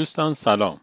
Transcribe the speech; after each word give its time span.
دوستان 0.00 0.34
سلام. 0.34 0.80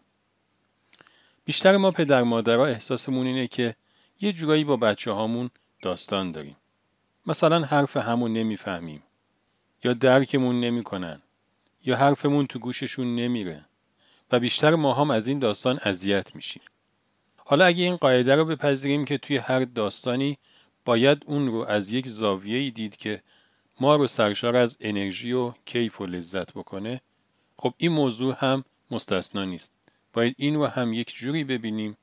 بیشتر 1.44 1.76
ما 1.76 1.90
پدر 1.90 2.22
مادرها 2.22 2.66
احساسمون 2.66 3.26
اینه 3.26 3.46
که 3.46 3.74
یه 4.20 4.32
جورایی 4.32 4.64
با 4.64 4.76
بچه 4.76 5.10
هامون 5.12 5.50
داستان 5.82 6.32
داریم. 6.32 6.56
مثلا 7.26 7.64
حرف 7.64 7.96
همون 7.96 8.32
نمی‌فهمیم 8.32 9.02
یا 9.84 9.92
درکمون 9.92 10.60
نمی‌کنن 10.60 11.22
یا 11.84 11.96
حرفمون 11.96 12.46
تو 12.46 12.58
گوششون 12.58 13.16
نمیره 13.16 13.64
و 14.32 14.40
بیشتر 14.40 14.74
ما 14.74 14.94
هم 14.94 15.10
از 15.10 15.28
این 15.28 15.38
داستان 15.38 15.78
اذیت 15.82 16.34
میشیم. 16.34 16.62
حالا 17.36 17.64
اگه 17.64 17.84
این 17.84 17.96
قاعده 17.96 18.36
رو 18.36 18.44
بپذیریم 18.44 19.04
که 19.04 19.18
توی 19.18 19.36
هر 19.36 19.64
داستانی 19.64 20.38
باید 20.84 21.22
اون 21.26 21.46
رو 21.46 21.64
از 21.68 21.92
یک 21.92 22.06
زاویه 22.08 22.70
دید 22.70 22.96
که 22.96 23.22
ما 23.80 23.96
رو 23.96 24.06
سرشار 24.06 24.56
از 24.56 24.76
انرژی 24.80 25.32
و 25.32 25.52
کیف 25.64 26.00
و 26.00 26.06
لذت 26.06 26.52
بکنه 26.52 27.00
خب 27.56 27.74
این 27.78 27.92
موضوع 27.92 28.36
هم 28.38 28.64
مستثنا 28.90 29.44
نیست. 29.44 29.72
باید 30.12 30.34
این 30.38 30.54
رو 30.54 30.66
هم 30.66 30.92
یک 30.92 31.14
جوری 31.14 31.44
ببینیم 31.44 31.96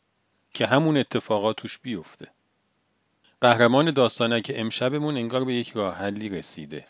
که 0.54 0.68
همون 0.68 0.98
اتفاقات 0.98 1.55
توش 1.55 1.80
بیفته. 1.80 2.27
قهرمان 3.41 3.91
داستانک 3.91 4.52
امشبمون 4.55 5.18
انگار 5.18 5.46
به 5.46 5.54
یک 5.54 5.72
راه 5.72 5.96
حلی 5.96 6.30
رسیده. 6.30 6.86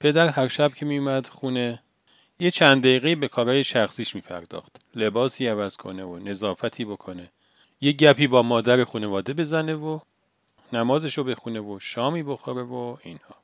پدر 0.00 0.28
هر 0.28 0.48
شب 0.48 0.74
که 0.74 0.86
میومد 0.86 1.26
خونه 1.26 1.82
یه 2.40 2.50
چند 2.50 2.82
دقیقه 2.82 3.14
به 3.14 3.28
کارهای 3.28 3.64
شخصیش 3.64 4.14
میپرداخت. 4.14 4.76
لباسی 4.94 5.46
عوض 5.46 5.76
کنه 5.76 6.04
و 6.04 6.18
نظافتی 6.18 6.84
بکنه. 6.84 7.30
یه 7.80 7.92
گپی 7.92 8.26
با 8.26 8.42
مادر 8.42 8.84
خانواده 8.84 9.32
بزنه 9.32 9.74
و 9.74 9.98
نمازشو 10.72 11.24
بخونه 11.24 11.60
و 11.60 11.78
شامی 11.80 12.22
بخوره 12.22 12.62
و 12.62 12.96
اینها. 13.02 13.34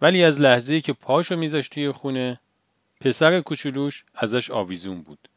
ولی 0.00 0.24
از 0.24 0.40
لحظه 0.40 0.80
که 0.80 0.92
پاشو 0.92 1.36
میذاشت 1.36 1.72
توی 1.72 1.92
خونه 1.92 2.40
پسر 3.00 3.40
کوچولوش 3.40 4.04
ازش 4.14 4.50
آویزون 4.50 5.02
بود 5.02 5.28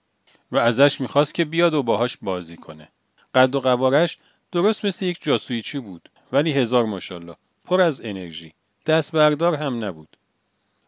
و 0.52 0.58
ازش 0.58 1.02
می‌خواست 1.02 1.34
که 1.34 1.46
بیاد 1.46 1.74
و 1.74 1.84
باهاش 1.84 2.18
بازی 2.22 2.58
کنه. 2.58 2.90
قد 3.36 3.56
و 3.56 3.60
قوارش 3.60 4.18
درست 4.52 4.86
مثل 4.86 5.06
یک 5.06 5.18
جاسویچی 5.22 5.80
بود 5.80 6.10
ولی 6.32 6.52
هزار 6.52 6.86
ماشالله 6.86 7.36
پر 7.66 7.82
از 7.82 8.06
انرژی. 8.06 8.54
دست 8.86 9.12
بردار 9.12 9.56
هم 9.56 9.84
نبود. 9.84 10.18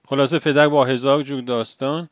خلاصه 0.08 0.40
پدر 0.40 0.68
با 0.68 0.86
هزار 0.86 1.24
جور 1.24 1.42
داستان 1.42 2.10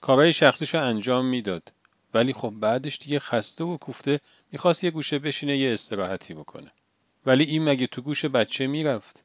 کارهای 0.00 0.32
شخصیشو 0.32 0.78
انجام 0.84 1.26
می‌داد. 1.26 1.72
ولی 2.14 2.32
خب 2.32 2.54
بعدش 2.60 2.98
دیگه 2.98 3.18
خسته 3.18 3.64
و 3.64 3.76
کوفته 3.76 4.20
می‌خواست 4.52 4.84
یه 4.84 4.90
گوشه 4.90 5.18
بشینه 5.18 5.56
یه 5.56 5.74
استراحتی 5.74 6.34
بکنه. 6.34 6.72
ولی 7.26 7.44
این 7.44 7.64
مگه 7.64 7.86
تو 7.86 8.02
گوش 8.02 8.24
بچه 8.24 8.66
می‌رفت؟ 8.66 9.24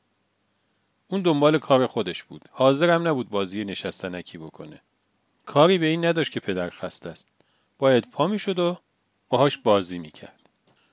اون 1.07 1.21
دنبال 1.21 1.57
کار 1.57 1.87
خودش 1.87 2.23
بود. 2.23 2.45
حاضرم 2.51 3.07
نبود 3.07 3.29
بازی 3.29 3.65
نشستنکی 3.65 4.37
بکنه. 4.37 4.81
کاری 5.45 5.77
به 5.77 5.85
این 5.85 6.05
نداشت 6.05 6.31
که 6.31 6.39
پدر 6.39 6.69
خسته 6.69 7.09
است. 7.09 7.31
باید 7.77 8.11
پا 8.11 8.27
می‌شد 8.27 8.59
و 8.59 8.77
باهاش 9.29 9.57
بازی 9.57 9.99
می‌کرد. 9.99 10.49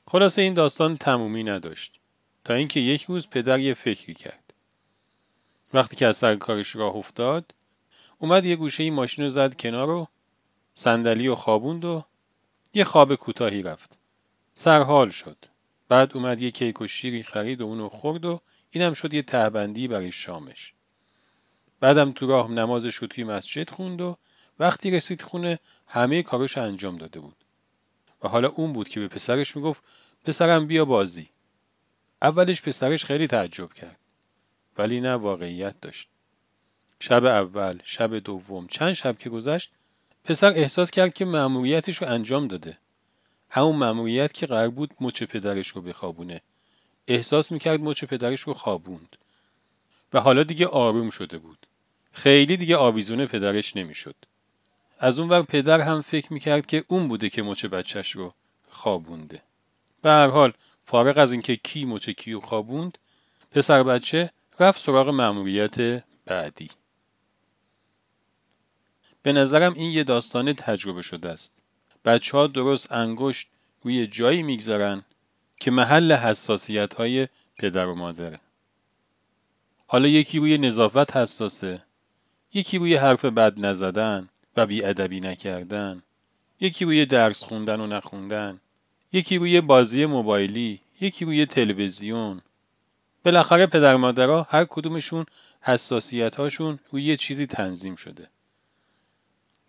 خلاصه 0.07 0.43
این 0.43 0.55
داستان 0.55 0.97
تمومی 0.97 1.45
نداشت. 1.45 1.99
تا 2.45 2.55
اینکه 2.55 2.81
یک 2.81 3.03
روز 3.03 3.29
پدر 3.29 3.61
یه 3.61 3.75
فکری 3.75 4.15
کرد. 4.15 4.55
وقتی 5.75 5.97
که 5.97 6.07
از 6.07 6.17
سر 6.17 6.37
کارش 6.37 6.77
راه 6.77 6.97
افتاد 6.97 7.55
اومد 8.19 8.47
یه 8.47 8.57
گوشه 8.57 8.83
این 8.83 8.95
ماشین 8.95 9.25
رو 9.25 9.31
زد 9.31 9.57
کنار 9.57 9.91
و 9.91 10.09
صندلی 10.75 11.29
و 11.29 11.35
خوابوند 11.35 11.85
و 11.85 12.05
یه 12.75 12.85
خواب 12.85 13.15
کوتاهی 13.15 13.63
رفت. 13.63 13.99
سرحال 14.55 15.11
شد. 15.11 15.37
بعد 15.89 16.17
اومد 16.17 16.43
یه 16.43 16.51
کیک 16.51 16.81
و 16.81 16.87
شیری 16.87 17.23
خرید 17.23 17.61
و 17.61 17.65
اونو 17.65 17.89
خورد 17.89 18.25
و 18.25 18.41
اینم 18.75 18.93
شد 18.93 19.15
یه 19.15 19.23
تهبندی 19.23 19.89
برای 19.89 20.13
شامش. 20.13 20.73
بعدم 21.81 22.13
تو 22.13 22.27
راه 22.27 22.51
نمازش 22.51 22.95
رو 22.95 23.07
توی 23.07 23.25
مسجد 23.25 23.71
خوند 23.71 24.01
و 24.01 24.17
وقتی 24.59 24.91
رسید 24.91 25.23
خونه 25.23 25.59
همه 25.87 26.23
کارش 26.23 26.59
انجام 26.59 26.99
داده 26.99 27.21
بود. 27.21 27.37
و 28.23 28.29
حالا 28.29 28.49
اون 28.49 28.73
بود 28.73 28.89
که 28.89 29.01
به 29.01 29.09
پسرش 29.09 29.57
می‌گفت 29.57 29.83
پسرم 30.25 30.67
بیا 30.67 30.85
بازی. 30.85 31.29
اولش 32.23 32.63
پسرش 32.63 33.05
خیلی 33.05 33.27
تعجب 33.27 33.73
کرد 33.73 33.99
ولی 34.79 35.01
نه 35.01 35.13
واقعیت 35.15 35.81
داشت. 35.81 36.09
شب 37.01 37.25
اول 37.25 37.79
شب 37.85 38.19
دوم 38.19 38.67
چند 38.67 38.93
شب 38.93 39.19
که 39.19 39.31
گذشت 39.31 39.73
پسر 40.25 40.53
احساس 40.53 40.91
کرد 40.91 41.15
که 41.15 41.25
مأموریتش 41.25 42.03
رو 42.03 42.09
انجام 42.09 42.49
داده. 42.49 42.79
همون 43.51 43.77
مأموریت 43.77 44.33
که 44.33 44.47
قرار 44.47 44.71
بود 44.71 44.91
مچ 45.01 45.23
پدرش 45.23 45.69
رو 45.69 45.83
بخوابونه. 45.83 46.41
احساس 47.09 47.53
می‌کرد 47.53 47.81
مچ 47.81 48.05
پدرش 48.05 48.41
رو 48.41 48.55
خوابوند. 48.55 49.17
و 50.13 50.21
حالا 50.21 50.43
دیگه 50.43 50.67
آروم 50.67 51.11
شده 51.11 51.39
بود. 51.39 51.67
خیلی 52.13 52.57
دیگه 52.57 52.77
آویزون 52.77 53.27
پدرش 53.27 53.77
نمی‌شد. 53.77 54.15
از 54.99 55.19
اون 55.19 55.29
ور 55.29 55.43
پدر 55.43 55.81
هم 55.81 56.03
فکر 56.03 56.33
می‌کرد 56.33 56.67
که 56.67 56.85
اون 56.89 57.09
بوده 57.09 57.31
که 57.31 57.43
مچ 57.43 57.65
بچهش 57.65 58.11
رو 58.11 58.35
خوابونده. 58.69 59.43
به 60.03 60.11
هر 60.11 60.29
حال 60.29 60.53
فارغ 60.85 61.19
از 61.19 61.33
اینکه 61.33 61.57
کی 61.57 61.85
مچ 61.85 62.11
کیو 62.11 62.41
خوابوند 62.41 62.99
پسر 63.51 63.83
بچه 63.83 64.31
رفت 64.61 64.81
سراغ 64.81 65.09
مأموریت 65.09 66.05
بعدی. 66.25 66.71
به 69.23 69.33
نظرم 69.33 69.75
این 69.75 69.91
یه 69.91 70.05
داستان 70.05 70.53
تجربه 70.53 71.03
شده 71.03 71.29
است. 71.29 71.55
بچه 72.05 72.39
ها 72.39 72.47
درست 72.47 72.93
انگشت 72.93 73.49
روی 73.83 74.07
جایی 74.07 74.43
می‌گذارن 74.43 75.05
که 75.63 75.71
محل 75.71 76.13
حساسیت 76.13 76.95
های 76.95 77.29
پدر 77.59 77.87
و 77.87 77.95
مادره. 77.95 78.41
حالا 79.87 80.09
یکی 80.09 80.39
روی 80.39 80.59
نظافت 80.59 81.17
حساسه 81.17 81.83
یکی 82.55 82.79
روی 82.79 82.95
حرف 82.95 83.25
بد 83.25 83.59
نزدن 83.59 84.29
و 84.57 84.67
بیادبی 84.67 85.21
نکردن 85.21 86.03
یکی 86.61 86.85
روی 86.85 87.07
درس 87.07 87.45
خوندن 87.45 87.81
و 87.81 87.87
نخوندن 87.87 88.61
یکی 89.13 89.39
روی 89.39 89.61
بازی 89.61 90.07
موبایلی 90.07 90.81
یکی 91.01 91.25
روی 91.25 91.47
تلویزیون. 91.47 92.41
بالاخره 93.25 93.67
پدر 93.67 93.97
مادرها 93.97 94.47
هر 94.51 94.65
کدومشون 94.65 95.27
حساسیت 95.61 96.35
هاشون 96.35 96.79
روی 96.91 97.03
یه 97.03 97.17
چیزی 97.17 97.47
تنظیم 97.47 97.97
شده. 97.97 98.29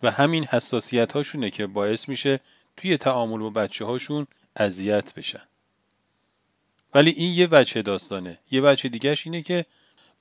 و 0.03 0.11
همین 0.11 0.45
حساسیت 0.45 1.11
هاشونه 1.11 1.49
که 1.49 1.67
باعث 1.67 2.09
میشه 2.09 2.39
توی 2.77 2.97
تعامل 2.97 3.39
با 3.39 3.49
بچه 3.49 3.85
هاشون 3.85 4.27
اذیت 4.55 5.13
بشن. 5.13 5.43
ولی 6.93 7.11
این 7.11 7.33
یه 7.33 7.47
بچه 7.47 7.81
داستانه. 7.81 8.39
یه 8.51 8.61
بچه 8.61 8.89
دیگهش 8.89 9.27
اینه 9.27 9.41
که 9.41 9.65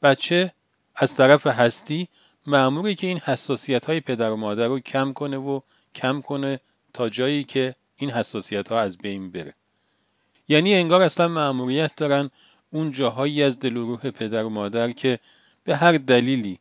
بچه 0.03 0.53
از 0.95 1.17
طرف 1.17 1.47
هستی 1.47 2.09
معموره 2.47 2.95
که 2.95 3.07
این 3.07 3.19
حساسیت 3.19 3.85
های 3.85 4.01
پدر 4.01 4.31
و 4.31 4.37
مادر 4.37 4.67
رو 4.67 4.81
کم 4.81 5.13
کنه 5.13 5.37
و 5.37 5.61
کم 5.95 6.21
کنه 6.21 6.61
تا 6.93 7.09
جایی 7.09 7.45
که 7.45 7.75
این 7.97 8.11
حساسیت 8.11 8.69
ها 8.69 8.81
از 8.81 8.99
بین 8.99 9.31
بره. 9.31 9.55
یعنی 10.49 10.75
انگار 10.75 11.03
اصلا 11.03 11.29
معموریت 11.29 11.97
دارن 11.97 12.31
اون 12.71 12.91
جاهایی 12.91 13.43
از 13.43 13.59
دل 13.59 13.77
و 13.77 13.87
روح 13.87 14.11
پدر 14.11 14.45
و 14.45 14.49
مادر 14.49 14.93
که 14.93 15.19
به 15.65 15.77
هر 15.77 15.93
دلیلی 15.93 16.59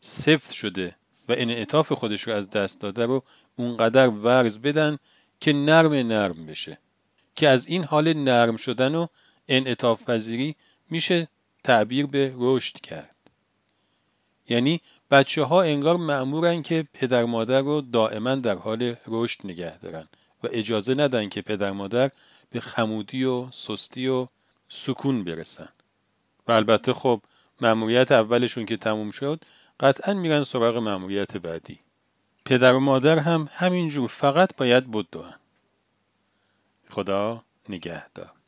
سفت 0.00 0.52
شده 0.52 0.96
و 1.28 1.34
انعطاف 1.38 1.92
خودش 1.92 2.22
رو 2.22 2.32
از 2.32 2.50
دست 2.50 2.80
داده 2.80 3.06
رو 3.06 3.22
اونقدر 3.56 4.08
ورز 4.08 4.58
بدن 4.58 4.98
که 5.40 5.52
نرم 5.52 5.92
نرم 5.92 6.46
بشه. 6.46 6.78
که 7.36 7.48
از 7.48 7.66
این 7.66 7.84
حال 7.84 8.12
نرم 8.12 8.56
شدن 8.56 8.94
و 8.94 9.06
انعطاف 9.48 10.02
پذیری 10.02 10.56
میشه 10.90 11.28
تعبیر 11.64 12.06
به 12.06 12.34
رشد 12.36 12.80
کرد. 12.80 13.16
یعنی 14.48 14.80
بچه 15.10 15.44
ها 15.44 15.62
انگار 15.62 15.96
معمورن 15.96 16.62
که 16.62 16.88
پدر 16.92 17.24
مادر 17.24 17.60
رو 17.60 17.80
دائما 17.80 18.34
در 18.34 18.54
حال 18.54 18.96
رشد 19.06 19.40
نگه 19.44 19.78
دارن 19.78 20.08
و 20.42 20.48
اجازه 20.52 20.94
ندن 20.94 21.28
که 21.28 21.42
پدر 21.42 21.70
مادر 21.70 22.10
به 22.50 22.60
خمودی 22.60 23.24
و 23.24 23.50
سستی 23.50 24.08
و 24.08 24.26
سکون 24.68 25.24
برسن. 25.24 25.68
و 26.48 26.52
البته 26.52 26.92
خب 26.92 27.22
معمولیت 27.60 28.12
اولشون 28.12 28.66
که 28.66 28.76
تموم 28.76 29.10
شد 29.10 29.44
قطعا 29.80 30.14
میرن 30.14 30.42
سراغ 30.42 30.76
معمولیت 30.76 31.36
بعدی. 31.36 31.80
پدر 32.44 32.74
و 32.74 32.80
مادر 32.80 33.18
هم 33.18 33.48
همینجور 33.52 34.08
فقط 34.08 34.56
باید 34.56 34.90
بدوان 34.90 35.34
خدا 36.90 37.44
نگهدار. 37.68 38.39